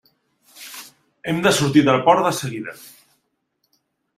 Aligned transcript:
Hem 1.33 1.43
de 1.47 1.53
sortir 1.57 1.83
del 1.91 2.01
port 2.09 2.27
de 2.29 2.33
seguida. 2.39 2.75